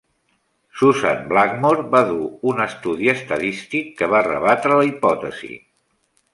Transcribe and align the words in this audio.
Susan 0.79 1.19
Blackmore 1.33 1.85
va 1.91 2.01
dur 2.13 2.25
un 2.53 2.65
estudi 2.67 3.13
estadístic 3.15 3.95
que 4.03 4.11
va 4.17 4.25
rebatre 4.31 4.77
la 4.83 4.91
hipòtesi. 4.93 5.55